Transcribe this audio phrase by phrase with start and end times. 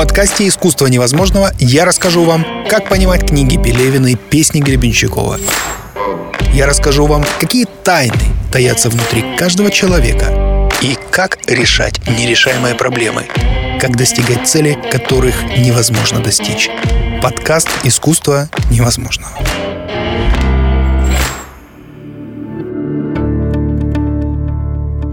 [0.00, 5.38] подкасте «Искусство невозможного» я расскажу вам, как понимать книги Пелевина и песни Гребенщикова.
[6.54, 8.16] Я расскажу вам, какие тайны
[8.50, 13.26] таятся внутри каждого человека и как решать нерешаемые проблемы,
[13.78, 16.70] как достигать цели, которых невозможно достичь.
[17.20, 19.36] Подкаст «Искусство невозможного».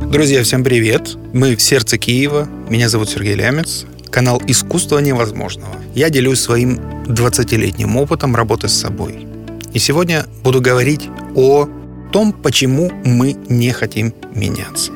[0.09, 1.17] Друзья, всем привет!
[1.33, 2.47] Мы в сердце Киева.
[2.69, 3.85] Меня зовут Сергей Лямец.
[4.09, 5.75] Канал «Искусство невозможного».
[5.95, 9.27] Я делюсь своим 20-летним опытом работы с собой.
[9.73, 11.67] И сегодня буду говорить о
[12.11, 14.91] том, почему мы не хотим меняться.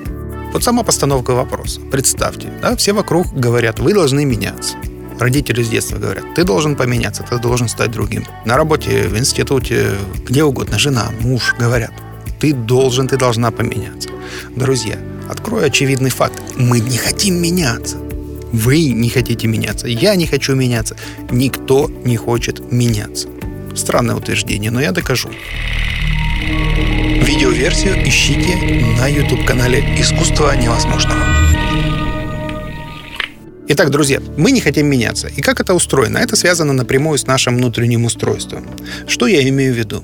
[0.54, 1.80] Вот сама постановка вопроса.
[1.91, 4.76] Представьте, да, все вокруг говорят, вы должны меняться.
[5.20, 8.26] Родители с детства говорят, ты должен поменяться, ты должен стать другим.
[8.46, 9.91] На работе, в институте,
[10.27, 11.91] где угодно, жена, муж говорят,
[12.40, 14.09] ты должен, ты должна поменяться.
[14.55, 14.98] Друзья,
[15.30, 16.41] открою очевидный факт.
[16.57, 17.98] Мы не хотим меняться.
[18.52, 19.88] Вы не хотите меняться.
[19.88, 20.96] Я не хочу меняться.
[21.32, 23.27] Никто не хочет меняться.
[23.76, 25.30] Странное утверждение, но я докажу.
[27.21, 28.58] Видеоверсию ищите
[28.99, 31.41] на YouTube-канале «Искусство невозможного».
[33.70, 35.30] Итак, друзья, мы не хотим меняться.
[35.30, 36.18] И как это устроено?
[36.18, 38.65] Это связано напрямую с нашим внутренним устройством.
[39.08, 40.04] Что я имею в виду?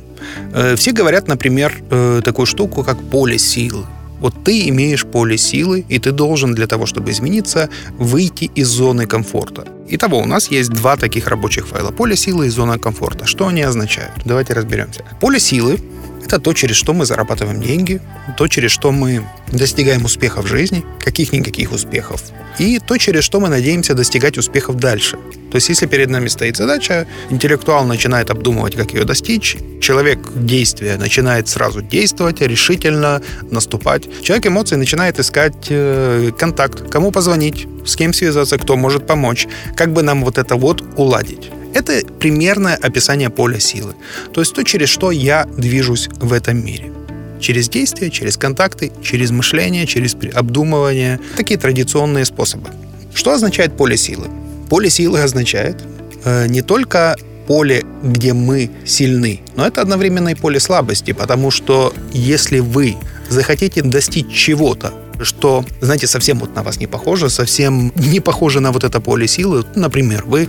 [0.54, 3.86] Э, все говорят, например, э, такую штуку, как поле силы.
[4.20, 9.06] Вот ты имеешь поле силы, и ты должен для того, чтобы измениться, выйти из зоны
[9.06, 9.68] комфорта.
[9.90, 11.92] Итого, у нас есть два таких рабочих файла.
[11.92, 13.26] Поле силы и зона комфорта.
[13.26, 14.14] Что они означают?
[14.26, 15.06] Давайте разберемся.
[15.22, 15.80] Поле силы
[16.28, 18.02] это то, через что мы зарабатываем деньги,
[18.38, 22.22] то, через что мы достигаем успеха в жизни, каких-никаких успехов,
[22.60, 25.18] и то, через что мы надеемся достигать успехов дальше.
[25.52, 30.98] То есть, если перед нами стоит задача, интеллектуал начинает обдумывать, как ее достичь, человек действия
[30.98, 34.04] начинает сразу действовать, решительно наступать.
[34.22, 39.94] Человек эмоций начинает искать э, контакт, кому позвонить, с кем связаться, кто может помочь, как
[39.94, 41.52] бы нам вот это вот уладить.
[41.74, 43.94] Это примерное описание поля силы.
[44.34, 46.92] То есть то, через что я движусь в этом мире.
[47.40, 51.20] Через действия, через контакты, через мышление, через обдумывание.
[51.36, 52.70] Такие традиционные способы.
[53.14, 54.28] Что означает поле силы?
[54.70, 55.84] Поле силы означает
[56.24, 57.16] э, не только
[57.48, 62.98] поле, где мы сильны, но это одновременно и поле слабости, потому что если вы
[63.30, 68.72] захотите достичь чего-то, что, знаете, совсем вот на вас не похоже, совсем не похоже на
[68.72, 69.66] вот это поле силы.
[69.76, 70.48] Например, вы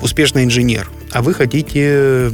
[0.00, 2.30] успешный инженер, а вы хотите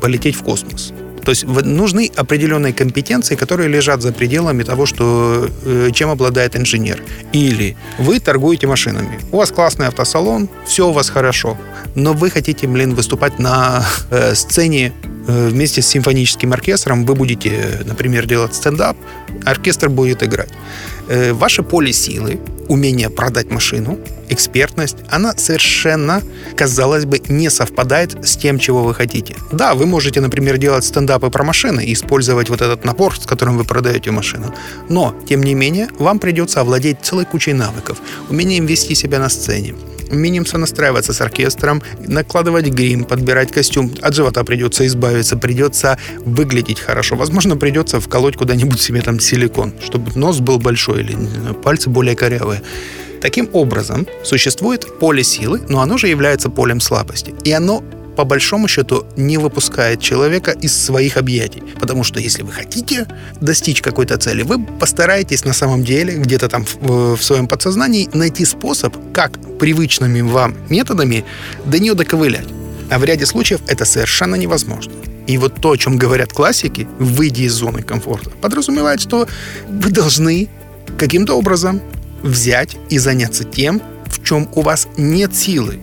[0.00, 0.92] полететь в космос.
[1.24, 7.02] То есть нужны определенные компетенции, которые лежат за пределами того, что, э, чем обладает инженер.
[7.32, 9.18] Или вы торгуете машинами.
[9.32, 11.56] У вас классный автосалон, все у вас хорошо,
[11.94, 14.92] но вы хотите, блин, выступать на э, сцене
[15.26, 17.06] э, вместе с симфоническим оркестром.
[17.06, 18.96] Вы будете, например, делать стендап,
[19.46, 20.50] оркестр будет играть.
[21.08, 22.38] Э, ваше поле силы
[22.68, 23.98] умение продать машину,
[24.28, 26.22] экспертность, она совершенно,
[26.56, 29.36] казалось бы, не совпадает с тем, чего вы хотите.
[29.52, 33.58] Да, вы можете, например, делать стендапы про машины и использовать вот этот напор, с которым
[33.58, 34.54] вы продаете машину.
[34.88, 37.98] Но, тем не менее, вам придется овладеть целой кучей навыков.
[38.30, 39.74] Умением вести себя на сцене,
[40.10, 43.92] умением сонастраиваться с оркестром, накладывать грим, подбирать костюм.
[44.02, 47.16] От живота придется избавиться, придется выглядеть хорошо.
[47.16, 51.16] Возможно, придется вколоть куда-нибудь себе там силикон, чтобы нос был большой или
[51.62, 52.62] пальцы более корявые.
[53.20, 57.34] Таким образом, существует поле силы, но оно же является полем слабости.
[57.44, 57.82] И оно
[58.16, 61.62] по большому счету не выпускает человека из своих объятий.
[61.80, 63.06] Потому что если вы хотите
[63.40, 68.44] достичь какой-то цели, вы постараетесь на самом деле где-то там в, в своем подсознании найти
[68.44, 71.24] способ, как привычными вам методами
[71.64, 72.46] до нее доковылять.
[72.90, 74.92] А в ряде случаев это совершенно невозможно.
[75.26, 79.26] И вот то, о чем говорят классики, выйди из зоны комфорта, подразумевает, что
[79.68, 80.48] вы должны
[80.98, 81.80] каким-то образом
[82.22, 85.80] взять и заняться тем, в чем у вас нет силы,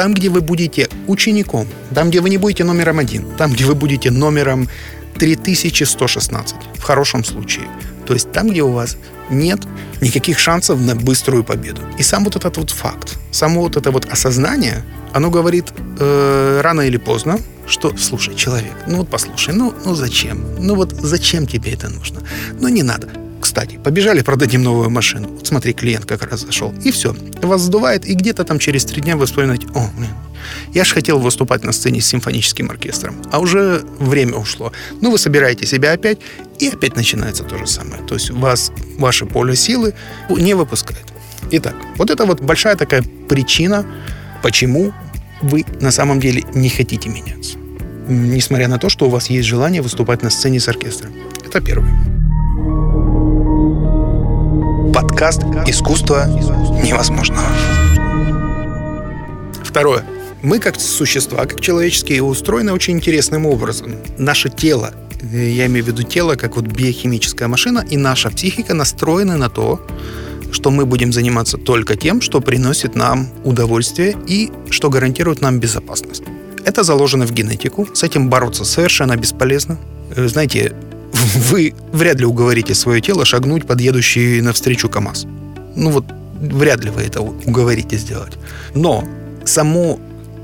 [0.00, 3.74] там, где вы будете учеником, там, где вы не будете номером один, там, где вы
[3.74, 4.66] будете номером
[5.18, 7.66] 3116 в хорошем случае.
[8.06, 8.96] То есть там, где у вас
[9.28, 9.60] нет
[10.00, 11.82] никаких шансов на быструю победу.
[11.98, 15.66] И сам вот этот вот факт, само вот это вот осознание, оно говорит
[15.98, 20.46] э, рано или поздно, что, слушай, человек, ну вот послушай, ну, ну зачем?
[20.58, 22.22] Ну вот зачем тебе это нужно?
[22.58, 23.19] Ну не надо
[23.50, 25.26] кстати, побежали, продадим новую машину.
[25.26, 26.72] Вот смотри, клиент как раз зашел.
[26.84, 27.16] И все.
[27.42, 30.10] Вас сдувает, и где-то там через три дня вы вспоминаете, о, блин,
[30.72, 34.70] я же хотел выступать на сцене с симфоническим оркестром, а уже время ушло.
[35.00, 36.18] Ну, вы собираете себя опять,
[36.60, 38.00] и опять начинается то же самое.
[38.06, 39.94] То есть вас, ваше поле силы
[40.28, 41.06] не выпускает.
[41.50, 43.84] Итак, вот это вот большая такая причина,
[44.44, 44.92] почему
[45.42, 47.58] вы на самом деле не хотите меняться.
[48.06, 51.12] Несмотря на то, что у вас есть желание выступать на сцене с оркестром.
[51.44, 52.09] Это первое.
[54.94, 56.26] Подкаст «Искусство
[56.82, 57.46] невозможного».
[59.62, 60.04] Второе.
[60.42, 63.96] Мы как существа, как человеческие, устроены очень интересным образом.
[64.18, 64.92] Наше тело,
[65.32, 69.48] э, я имею в виду тело, как вот биохимическая машина, и наша психика настроены на
[69.48, 69.80] то,
[70.50, 76.24] что мы будем заниматься только тем, что приносит нам удовольствие и что гарантирует нам безопасность.
[76.64, 79.78] Это заложено в генетику, с этим бороться совершенно бесполезно.
[80.16, 80.72] Э, знаете,
[81.12, 85.26] вы вряд ли уговорите свое тело шагнуть под едущий навстречу КАМАЗ.
[85.76, 86.04] Ну вот,
[86.40, 88.32] вряд ли вы это уговорите сделать.
[88.74, 89.04] Но
[89.44, 89.98] само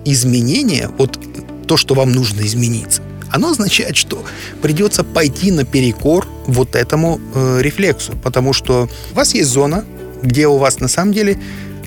[0.04, 1.18] изменение, вот
[1.66, 4.24] то, что вам нужно измениться, оно означает, что
[4.62, 9.84] придется пойти наперекор вот этому э, рефлексу, потому что у вас есть зона,
[10.22, 11.38] где у вас на самом деле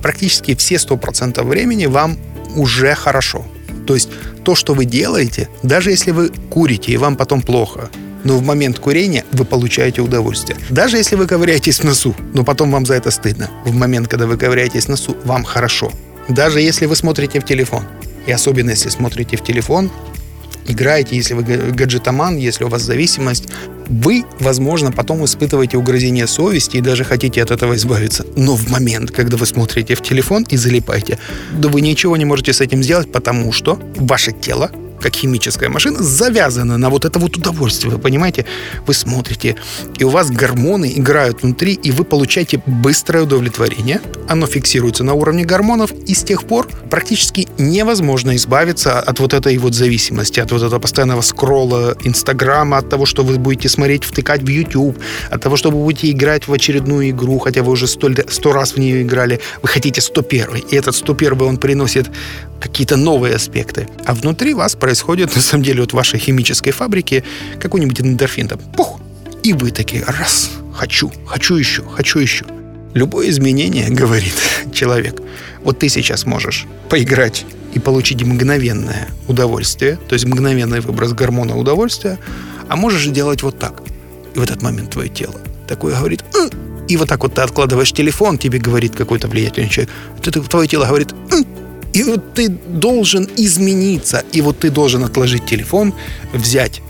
[0.02, 2.18] практически все 100% времени вам
[2.56, 3.46] уже хорошо.
[3.88, 4.10] То есть
[4.44, 7.90] то, что вы делаете, даже если вы курите и вам потом плохо,
[8.24, 10.58] но в момент курения вы получаете удовольствие.
[10.70, 13.50] Даже если вы ковыряетесь в носу, но потом вам за это стыдно.
[13.66, 15.92] В момент, когда вы ковыряетесь в носу, вам хорошо.
[16.28, 17.84] Даже если вы смотрите в телефон,
[18.28, 19.90] и особенно если смотрите в телефон,
[20.68, 23.46] играете, если вы гаджетоман, если у вас зависимость,
[23.88, 28.26] вы, возможно, потом испытываете угрызение совести и даже хотите от этого избавиться.
[28.36, 31.18] Но в момент, когда вы смотрите в телефон и залипаете,
[31.54, 36.04] да вы ничего не можете с этим сделать, потому что ваше тело как химическая машина,
[36.04, 37.92] завязана на вот это вот удовольствие.
[37.92, 38.46] Вы понимаете?
[38.86, 39.56] Вы смотрите,
[39.98, 44.02] и у вас гормоны играют внутри, и вы получаете быстрое удовлетворение.
[44.28, 49.58] Оно фиксируется на уровне гормонов, и с тех пор практически невозможно избавиться от вот этой
[49.58, 54.42] вот зависимости, от вот этого постоянного скролла Инстаграма, от того, что вы будете смотреть, втыкать
[54.42, 54.98] в YouTube,
[55.30, 58.78] от того, что вы будете играть в очередную игру, хотя вы уже сто, раз в
[58.78, 62.10] нее играли, вы хотите 101, и этот 101 он приносит
[62.60, 63.88] какие-то новые аспекты.
[64.06, 67.24] А внутри вас происходит, на самом деле, вот в вашей химической фабрике
[67.60, 69.00] какой-нибудь эндорфин там, пух,
[69.44, 72.46] и вы такие, раз, хочу, хочу еще, хочу еще.
[72.94, 74.34] Любое изменение, говорит
[74.74, 75.22] человек,
[75.64, 82.18] вот ты сейчас можешь поиграть и получить мгновенное удовольствие, то есть мгновенный выброс гормона удовольствия,
[82.68, 83.82] а можешь делать вот так.
[84.36, 85.36] И в этот момент твое тело
[85.68, 86.50] такое говорит, «Э!»
[86.88, 89.92] и вот так вот ты откладываешь телефон, тебе говорит какой-то влиятельный человек,
[90.50, 91.59] твое тело говорит, «Э!»
[92.00, 94.24] И вот ты должен измениться.
[94.32, 95.94] И вот ты должен отложить телефон,
[96.34, 96.82] взять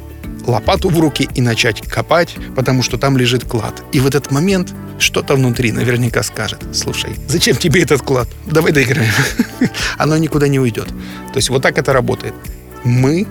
[0.45, 3.81] лопату в руки и начать копать, потому что там лежит клад.
[3.91, 8.27] И в этот момент что-то внутри наверняка скажет, слушай, зачем тебе этот клад?
[8.45, 9.11] Давай доиграем.
[9.97, 10.88] Оно никуда не уйдет.
[11.33, 12.35] То есть вот так это работает.
[12.83, 13.25] Мы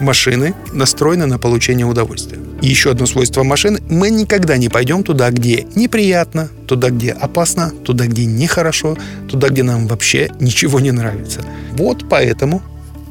[0.00, 2.38] машины настроены на получение удовольствия.
[2.62, 7.70] И еще одно свойство машины– мы никогда не пойдем туда, где неприятно, туда, где опасно,
[7.84, 8.96] туда, где нехорошо,
[9.28, 11.44] туда, где нам вообще ничего не нравится.
[11.72, 12.62] Вот поэтому,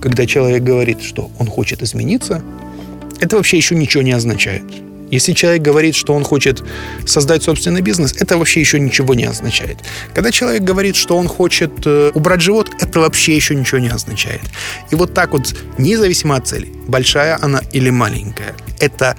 [0.01, 2.41] когда человек говорит, что он хочет измениться,
[3.19, 4.63] это вообще еще ничего не означает.
[5.11, 6.63] Если человек говорит, что он хочет
[7.05, 9.77] создать собственный бизнес, это вообще еще ничего не означает.
[10.13, 14.41] Когда человек говорит, что он хочет э, убрать живот, это вообще еще ничего не означает.
[14.91, 19.15] И вот так вот, независимо от цели, большая она или маленькая, это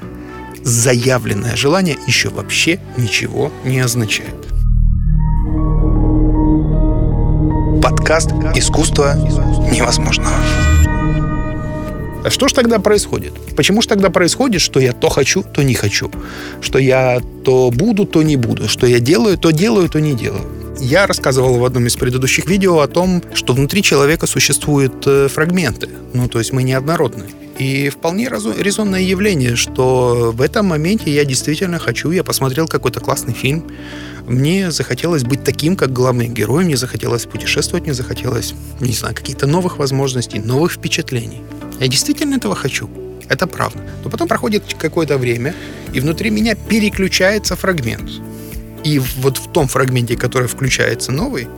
[0.63, 4.35] заявленное желание еще вообще ничего не означает.
[7.83, 9.15] Подкаст «Искусство
[9.73, 10.35] невозможного».
[12.25, 13.33] А что ж тогда происходит?
[13.57, 16.11] Почему же тогда происходит, что я то хочу, то не хочу?
[16.61, 18.69] Что я то буду, то не буду?
[18.69, 20.43] Что я делаю, то делаю, то не делаю?
[20.81, 25.89] Я рассказывал в одном из предыдущих видео о том, что внутри человека существуют э, фрагменты.
[26.13, 27.25] Ну, то есть мы неоднородны.
[27.59, 33.35] И вполне резонное явление, что в этом моменте я действительно хочу, я посмотрел какой-то классный
[33.35, 33.67] фильм,
[34.29, 39.47] мне захотелось быть таким, как главный герой, мне захотелось путешествовать, мне захотелось, не знаю, каких-то
[39.47, 41.43] новых возможностей, новых впечатлений.
[41.81, 42.89] Я действительно этого хочу.
[43.29, 43.81] Это правда.
[44.05, 45.55] Но потом проходит какое-то время,
[45.93, 48.11] и внутри меня переключается фрагмент.
[48.85, 51.49] И вот в том фрагменте, который включается новый,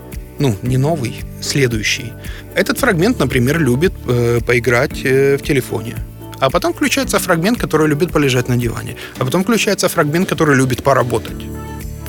[0.41, 2.13] ну, не новый, следующий.
[2.55, 5.95] Этот фрагмент, например, любит э, поиграть э, в телефоне.
[6.41, 8.97] А потом включается фрагмент, который любит полежать на диване.
[9.19, 11.45] А потом включается фрагмент, который любит поработать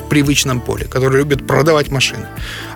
[0.05, 2.25] в привычном поле, который любит продавать машины.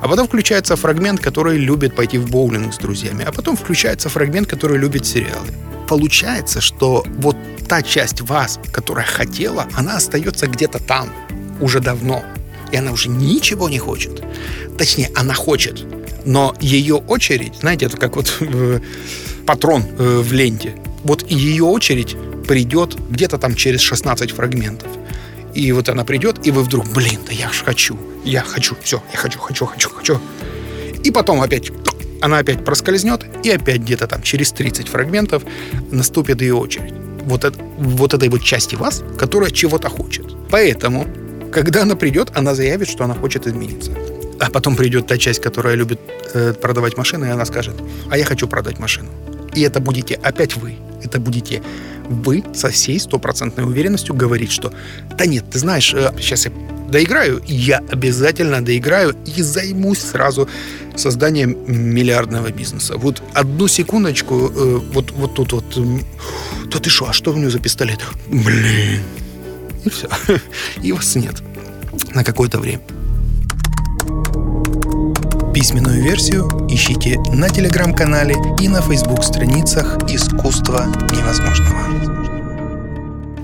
[0.02, 3.24] А потом включается фрагмент, который любит пойти в боулинг с друзьями.
[3.28, 5.48] А потом включается фрагмент, который любит сериалы.
[5.88, 7.38] Получается, что вот
[7.70, 11.10] та часть вас, которая хотела, она остается где-то там
[11.62, 12.24] уже давно
[12.76, 14.22] и она уже ничего не хочет.
[14.78, 15.86] Точнее, она хочет,
[16.26, 18.82] но ее очередь, знаете, это как вот э,
[19.46, 20.76] патрон э, в ленте.
[21.06, 24.90] Вот ее очередь придет где-то там через 16 фрагментов.
[25.54, 29.02] И вот она придет, и вы вдруг, блин, да я ж хочу, я хочу, все,
[29.14, 30.20] я хочу, хочу, хочу, хочу.
[31.06, 31.72] И потом опять
[32.22, 35.44] она опять проскользнет, и опять где-то там через 30 фрагментов
[35.92, 36.94] наступит ее очередь.
[37.24, 40.26] Вот, это, вот этой вот части вас, которая чего-то хочет.
[40.50, 41.08] Поэтому
[41.56, 43.92] когда она придет, она заявит, что она хочет измениться.
[44.40, 46.00] А потом придет та часть, которая любит
[46.34, 47.76] э, продавать машины, и она скажет,
[48.12, 49.10] а я хочу продать машину.
[49.56, 50.76] И это будете опять вы.
[51.02, 51.62] Это будете
[52.10, 54.74] вы со всей стопроцентной уверенностью говорить, что
[55.18, 56.52] да нет, ты знаешь, э, сейчас я
[56.90, 60.50] доиграю, я обязательно доиграю и займусь сразу
[60.98, 62.98] созданием миллиардного бизнеса.
[62.98, 65.66] Вот одну секундочку, э, вот, вот тут вот,
[66.70, 68.00] то ты что, а что у него за пистолет?
[68.28, 69.00] Блин.
[69.86, 70.10] И все.
[70.84, 71.42] И вас нет
[72.14, 72.82] на какое-то время.
[75.54, 81.86] Письменную версию ищите на телеграм-канале и на фейсбук-страницах «Искусство невозможного».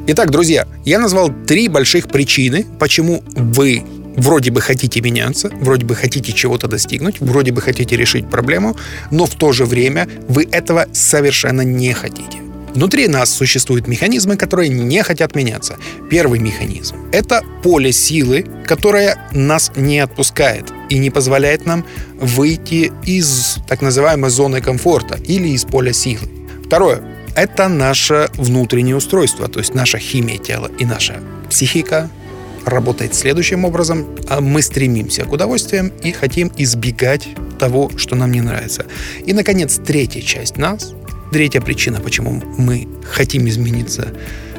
[0.07, 3.85] Итак, друзья, я назвал три больших причины, почему вы
[4.17, 8.75] вроде бы хотите меняться, вроде бы хотите чего-то достигнуть, вроде бы хотите решить проблему,
[9.09, 12.50] но в то же время вы этого совершенно не хотите.
[12.73, 15.77] Внутри нас существуют механизмы, которые не хотят меняться.
[16.09, 21.85] Первый механизм— это поле силы, которое нас не отпускает и не позволяет нам
[22.15, 26.27] выйти из так называемой зоны комфорта или из поля силы.
[26.65, 27.01] Второе—
[27.35, 32.09] это наше внутреннее устройство, то есть наша химия тела и наша психика
[32.65, 34.07] работает следующим образом.
[34.29, 37.27] А мы стремимся к удовольствиям и хотим избегать
[37.59, 38.85] того, что нам не нравится.
[39.25, 40.93] И, наконец, третья часть нас—
[41.31, 44.09] Третья причина, почему мы хотим измениться,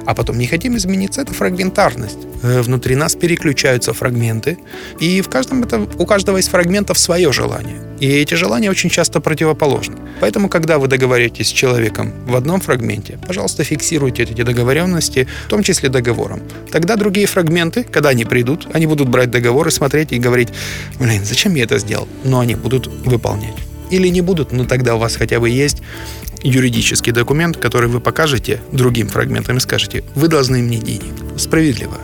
[0.07, 2.17] а потом не хотим измениться, это фрагментарность.
[2.43, 4.57] Э, внутри нас переключаются фрагменты,
[4.99, 7.77] и в каждом это, у каждого из фрагментов свое желание.
[8.01, 9.97] И эти желания очень часто противоположны.
[10.21, 15.63] Поэтому, когда вы договариваетесь с человеком в одном фрагменте, пожалуйста, фиксируйте эти договоренности, в том
[15.63, 16.41] числе договором.
[16.71, 20.49] Тогда другие фрагменты, когда они придут, они будут брать договор и смотреть и говорить,
[20.99, 22.09] блин, зачем я это сделал?
[22.25, 23.55] Но они будут выполнять.
[23.91, 25.83] Или не будут, но тогда у вас хотя бы есть
[26.43, 31.13] юридический документ, который вы покажете другим фрагментам и скажете, вы должны мне денег.
[31.37, 31.99] Справедливо.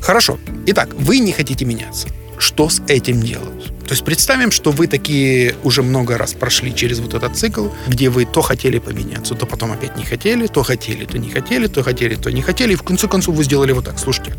[0.00, 0.38] Хорошо.
[0.66, 2.08] Итак, вы не хотите меняться.
[2.38, 3.66] Что с этим делать?
[3.86, 8.08] То есть представим, что вы такие уже много раз прошли через вот этот цикл, где
[8.08, 11.82] вы то хотели поменяться, то потом опять не хотели, то хотели, то не хотели, то
[11.84, 13.98] хотели, то не хотели, и в конце концов вы сделали вот так.
[13.98, 14.34] Слушайте,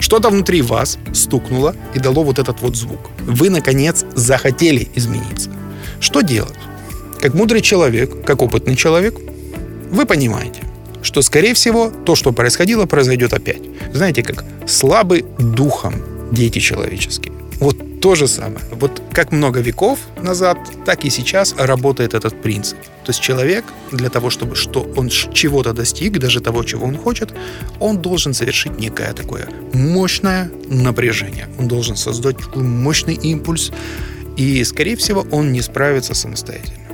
[0.00, 3.10] что-то внутри вас стукнуло и дало вот этот вот звук.
[3.20, 5.50] Вы, наконец, захотели измениться.
[6.00, 6.54] Что делать?
[7.20, 9.14] Как мудрый человек, как опытный человек,
[9.90, 10.60] вы понимаете,
[11.02, 13.62] что, скорее всего, то, что происходило, произойдет опять.
[13.92, 15.94] Знаете, как слабый духом
[16.32, 17.32] дети человеческие.
[17.60, 18.60] Вот то же самое.
[18.72, 22.78] Вот как много веков назад, так и сейчас работает этот принцип.
[23.04, 27.32] То есть человек для того, чтобы что он чего-то достиг, даже того, чего он хочет,
[27.80, 31.48] он должен совершить некое такое мощное напряжение.
[31.58, 33.72] Он должен создать мощный импульс,
[34.36, 36.85] и, скорее всего, он не справится самостоятельно.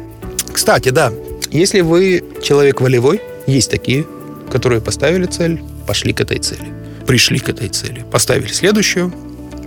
[0.62, 1.12] Кстати, да,
[1.50, 4.07] если вы человек волевой, есть такие,
[4.49, 6.73] которые поставили цель, пошли к этой цели.
[7.04, 8.04] Пришли к этой цели.
[8.12, 9.12] Поставили следующую,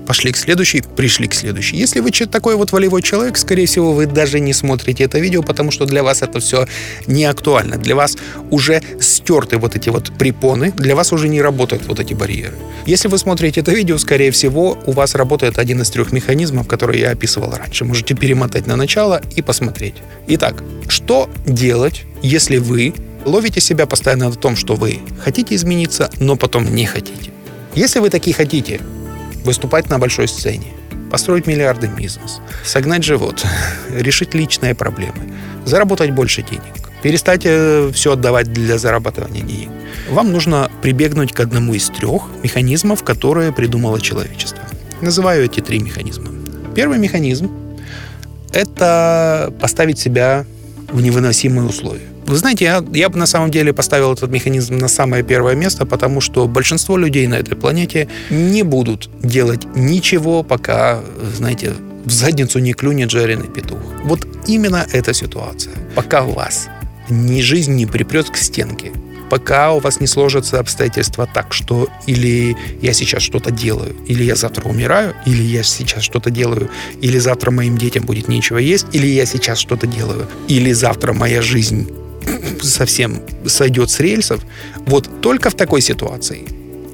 [0.05, 1.77] пошли к следующей, пришли к следующей.
[1.77, 5.71] Если вы такой вот волевой человек, скорее всего, вы даже не смотрите это видео, потому
[5.71, 6.67] что для вас это все
[7.07, 7.77] не актуально.
[7.77, 8.17] Для вас
[8.51, 12.55] уже стерты вот эти вот препоны, для вас уже не работают вот эти барьеры.
[12.85, 17.01] Если вы смотрите это видео, скорее всего, у вас работает один из трех механизмов, которые
[17.01, 17.85] я описывал раньше.
[17.85, 19.95] Можете перемотать на начало и посмотреть.
[20.27, 22.93] Итак, что делать, если вы
[23.25, 27.31] ловите себя постоянно на том, что вы хотите измениться, но потом не хотите?
[27.73, 28.79] Если вы такие хотите,
[29.45, 30.67] выступать на большой сцене,
[31.11, 33.45] построить миллиардный бизнес, согнать живот,
[33.89, 35.33] решить личные проблемы,
[35.65, 39.69] заработать больше денег, перестать э, все отдавать для зарабатывания денег.
[40.09, 44.63] Вам нужно прибегнуть к одному из трех механизмов, которые придумало человечество.
[45.01, 46.29] Называю эти три механизма.
[46.75, 47.51] Первый механизм–
[48.53, 50.45] это поставить себя
[50.91, 52.14] в невыносимые условия.
[52.27, 55.85] Вы знаете, я, я бы на самом деле поставил этот механизм на самое первое место,
[55.85, 61.01] потому что большинство людей на этой планете не будут делать ничего, пока,
[61.35, 63.79] знаете, в задницу не клюнет жареный петух.
[64.03, 65.73] Вот именно эта ситуация.
[65.93, 66.67] Пока вас
[67.09, 68.91] ни жизнь не припрет к стенке,
[69.29, 74.35] пока у вас не сложатся обстоятельства так, что или я сейчас что-то делаю, или я
[74.35, 79.05] завтра умираю, или я сейчас что-то делаю, или завтра моим детям будет нечего есть, или
[79.05, 81.87] я сейчас что-то делаю, или завтра моя жизнь
[82.61, 84.41] совсем сойдет с рельсов,
[84.85, 86.47] вот только в такой ситуации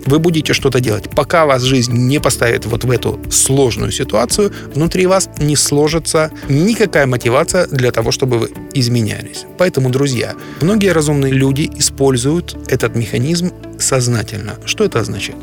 [0.06, 1.10] вы будете что-то делать.
[1.10, 7.06] Пока вас жизнь не поставит вот в эту сложную ситуацию, внутри вас не сложится никакая
[7.06, 9.46] мотивация для того, чтобы вы изменялись.
[9.58, 14.56] Поэтому, друзья, многие разумные люди используют этот механизм сознательно.
[14.66, 15.40] Что это означает?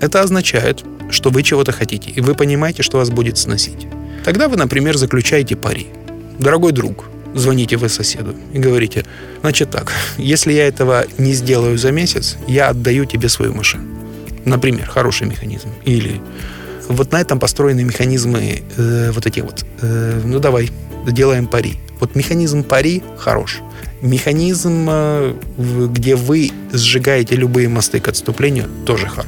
[0.00, 3.86] Это означает, что вы чего-то хотите, и вы понимаете, что вас будет сносить.
[4.24, 5.86] Тогда вы, например, заключаете пари.
[6.38, 7.04] Дорогой друг,
[7.36, 9.04] звоните вы соседу и говорите,
[9.40, 13.84] значит так, если я этого не сделаю за месяц, я отдаю тебе свою машину.
[14.44, 15.68] Например, хороший механизм.
[15.84, 16.20] Или
[16.88, 20.70] вот на этом построены механизмы э, вот этих вот, э, ну давай,
[21.06, 21.74] делаем пари.
[22.00, 23.58] Вот механизм пари хорош.
[24.02, 25.34] Механизм, э,
[25.92, 29.26] где вы сжигаете любые мосты к отступлению, тоже хорош.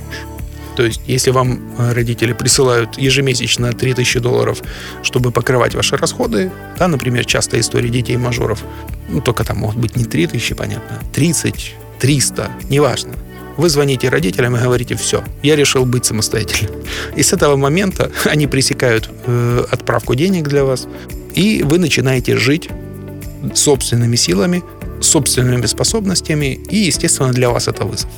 [0.79, 4.63] То есть, если вам э, родители присылают ежемесячно 3000 долларов,
[5.03, 8.63] чтобы покрывать ваши расходы, да, например, частая история детей-мажоров,
[9.09, 13.15] ну, только там могут быть не 3000, понятно, 30, 300, неважно.
[13.57, 16.73] Вы звоните родителям и говорите, все, я решил быть самостоятельным.
[17.17, 20.87] И с этого момента они пресекают э, отправку денег для вас,
[21.35, 22.69] и вы начинаете жить
[23.53, 24.63] собственными силами,
[25.01, 28.11] собственными способностями, и, естественно, для вас это вызов.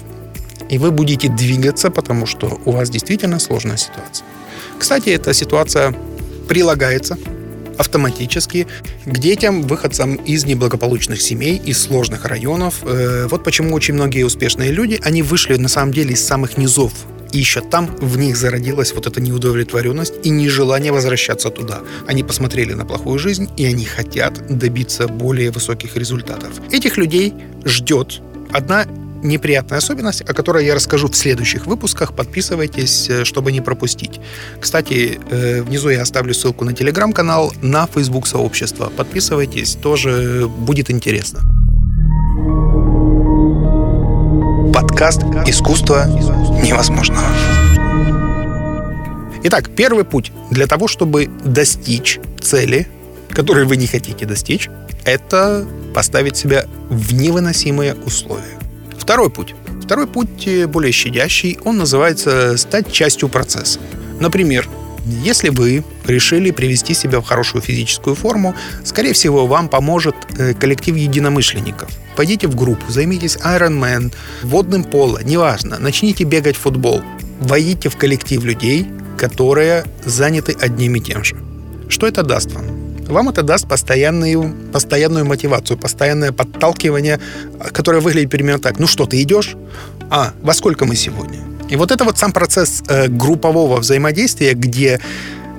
[0.70, 4.26] И вы будете двигаться, потому что у вас действительно сложная ситуация.
[4.78, 5.94] Кстати, эта ситуация
[6.48, 7.18] прилагается
[7.76, 8.66] автоматически
[9.06, 12.82] к детям, выходцам из неблагополучных семей, из сложных районов.
[12.82, 16.92] Э, вот почему очень многие успешные люди, они вышли на самом деле из самых низов
[17.32, 21.80] и еще там в них зародилась вот эта неудовлетворенность и нежелание возвращаться туда.
[22.06, 26.50] Они посмотрели на плохую жизнь, и они хотят добиться более высоких результатов.
[26.72, 27.34] Этих людей
[27.64, 28.20] ждет
[28.52, 28.84] одна
[29.22, 32.14] неприятная особенность, о которой я расскажу в следующих выпусках.
[32.14, 34.20] Подписывайтесь, э, чтобы не пропустить.
[34.60, 38.90] Кстати, э, внизу я оставлю ссылку на телеграм-канал, на Facebook сообщество.
[38.96, 41.40] Подписывайтесь, тоже будет интересно.
[44.72, 46.06] Подкаст «Искусство
[46.62, 47.26] невозможного».
[49.42, 52.86] Итак, первый путь для того, чтобы достичь цели,
[53.30, 54.68] которой вы не хотите достичь,
[55.04, 58.59] это поставить себя в невыносимые условия.
[59.10, 59.56] Второй путь.
[59.82, 63.80] Второй путь э, более щадящий, он называется «стать частью процесса».
[64.20, 64.68] Например,
[65.24, 70.94] если вы решили привести себя в хорошую физическую форму, скорее всего, вам поможет э, коллектив
[70.94, 71.90] единомышленников.
[72.14, 74.12] Пойдите в группу, займитесь Ironman,
[74.44, 77.02] водным поло, неважно, начните бегать в футбол.
[77.40, 78.86] Войдите в коллектив людей,
[79.18, 81.34] которые заняты одним и тем же.
[81.88, 82.79] Что это даст вам?
[83.10, 87.20] Вам это даст постоянную, постоянную мотивацию, постоянное подталкивание,
[87.72, 88.78] которое выглядит примерно так.
[88.78, 89.56] Ну что, ты идешь?
[90.10, 91.38] А, во сколько мы сегодня?
[91.68, 95.00] И вот это вот сам процесс э, группового взаимодействия, где,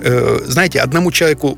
[0.04, 1.58] э, знаете, одному человеку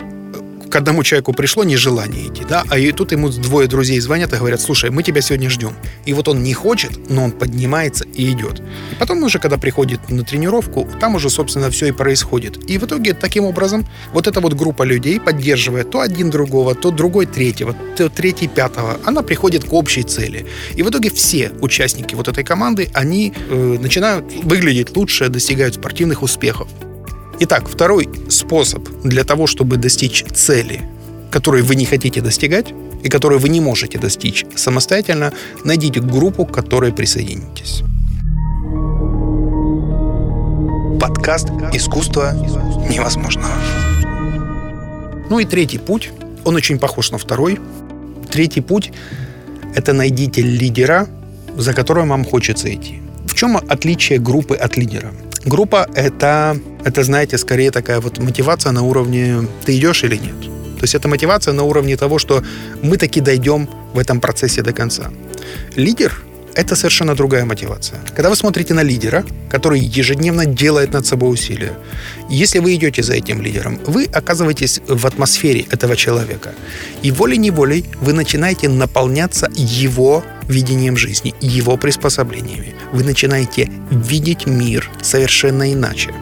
[0.74, 4.38] к одному человеку пришло нежелание идти, да, а и тут ему двое друзей звонят и
[4.38, 5.76] говорят, слушай, мы тебя сегодня ждем.
[6.08, 8.60] И вот он не хочет, но он поднимается и идет.
[8.92, 12.58] И потом уже, когда приходит на тренировку, там уже, собственно, все и происходит.
[12.68, 16.90] И в итоге, таким образом, вот эта вот группа людей, поддерживая то один другого, то
[16.90, 20.48] другой третьего, то третий пятого, она приходит к общей цели.
[20.74, 26.24] И в итоге все участники вот этой команды, они э, начинают выглядеть лучше, достигают спортивных
[26.24, 26.68] успехов.
[27.46, 30.82] Итак, второй способ для того, чтобы достичь цели,
[31.30, 35.34] которой вы не хотите достигать и которой вы не можете достичь самостоятельно,
[35.66, 37.84] найдите группу, к которой присоединитесь.
[41.02, 42.32] Подкаст «Искусство
[42.90, 43.52] невозможного».
[45.30, 46.12] Ну и третий путь,
[46.46, 47.60] он очень похож на второй.
[48.32, 48.94] Третий путь–
[49.76, 51.10] это найдите лидера,
[51.58, 53.02] за которым вам хочется идти.
[53.28, 55.12] В чем отличие группы от лидера?
[55.44, 60.42] Группа— это, это, знаете, скорее такая вот мотивация на уровне «ты идешь или нет?».
[60.78, 62.44] То есть это мотивация на уровне того, что
[62.82, 65.12] мы таки дойдем в этом процессе до конца.
[65.78, 66.22] Лидер—
[66.56, 68.00] это совершенно другая мотивация.
[68.16, 71.72] Когда вы смотрите на лидера, который ежедневно делает над собой усилия,
[72.30, 76.52] если вы идете за этим лидером, вы оказываетесь в атмосфере этого человека.
[77.02, 82.76] И волей-неволей вы начинаете наполняться его видением жизни, его приспособлениями.
[82.92, 86.14] Вы начинаете видеть мир совершенно иначе.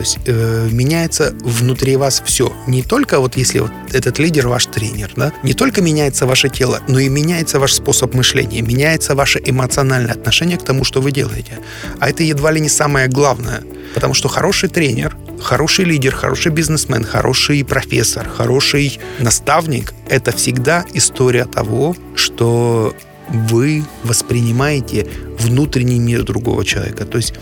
[0.00, 2.50] То есть э, меняется внутри вас все.
[2.66, 6.80] Не только вот если вот этот лидер ваш тренер, да, не только меняется ваше тело,
[6.88, 11.58] но и меняется ваш способ мышления, меняется ваше эмоциональное отношение к тому, что вы делаете.
[11.98, 13.60] А это едва ли не самое главное.
[13.94, 21.44] Потому что хороший тренер, хороший лидер, хороший бизнесмен, хороший профессор, хороший наставник– это всегда история
[21.44, 22.94] того, что
[23.28, 25.06] вы воспринимаете
[25.38, 27.04] внутренний мир другого человека.
[27.04, 27.34] То есть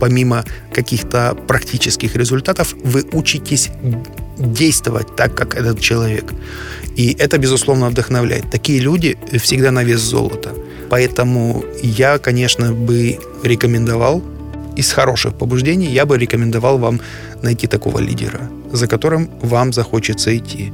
[0.00, 3.70] помимо каких-то практических результатов, вы учитесь
[4.38, 6.32] действовать так, как этот человек.
[6.96, 8.50] И это, безусловно, вдохновляет.
[8.50, 10.50] Такие люди всегда на вес золота.
[10.90, 14.22] Поэтому я, конечно, бы рекомендовал
[14.76, 17.00] из хороших побуждений я бы рекомендовал вам
[17.42, 18.40] найти такого лидера,
[18.72, 20.72] за которым вам захочется идти.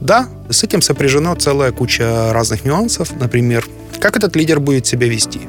[0.00, 3.12] Да, с этим сопряжена целая куча разных нюансов.
[3.20, 3.66] Например,
[3.98, 5.40] как этот лидер будет себя вести,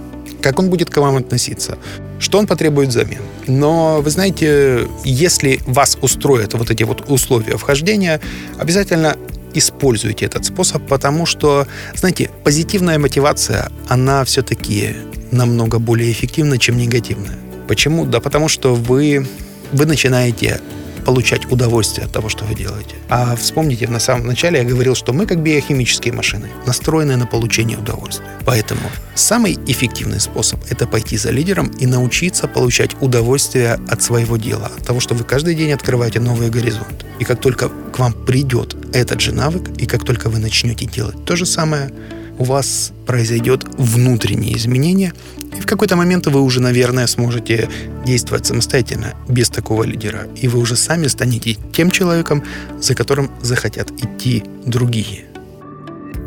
[0.41, 1.77] как он будет к вам относиться,
[2.19, 3.21] что он потребует взамен.
[3.47, 8.19] Но, вы знаете, если вас устроят вот эти вот условия вхождения,
[8.59, 9.15] обязательно
[9.53, 14.95] используйте этот способ, потому что, знаете, позитивная мотивация, она все-таки
[15.31, 17.37] намного более эффективна, чем негативная.
[17.67, 18.05] Почему?
[18.05, 19.27] Да потому что вы,
[19.71, 20.59] вы начинаете
[21.03, 22.95] получать удовольствие от того, что вы делаете.
[23.09, 27.77] А вспомните, на самом начале я говорил, что мы как биохимические машины, настроенные на получение
[27.77, 28.27] удовольствия.
[28.45, 28.81] Поэтому
[29.15, 34.85] самый эффективный способ– это пойти за лидером и научиться получать удовольствие от своего дела, от
[34.85, 37.05] того, что вы каждый день открываете новые горизонты.
[37.19, 41.25] И как только к вам придет этот же навык, и как только вы начнете делать
[41.25, 41.91] то же самое,
[42.37, 45.13] у вас произойдет внутреннее изменение,
[45.57, 47.69] и в какой-то момент вы уже, наверное, сможете
[48.05, 50.27] действовать самостоятельно, без такого лидера.
[50.35, 52.43] И вы уже сами станете тем человеком,
[52.79, 55.25] за которым захотят идти другие.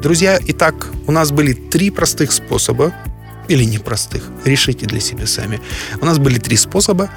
[0.02, 2.92] Друзья, итак, у нас были три простых способа,
[3.48, 5.60] или непростых, решите для себя сами.
[6.00, 7.10] У нас были три способа,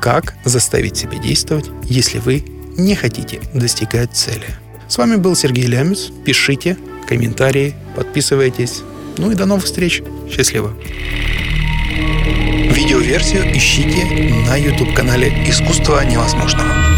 [0.00, 2.44] как заставить себя действовать, если вы
[2.76, 4.46] не хотите достигать цели.
[4.88, 6.10] С вами был Сергей Лямец.
[6.24, 6.76] Пишите
[7.06, 8.82] комментарии, подписывайтесь.
[9.18, 10.02] Ну и до новых встреч.
[10.30, 10.72] Счастливо.
[12.70, 14.04] Видеоверсию ищите
[14.48, 16.93] на YouTube-канале «Искусство невозможного».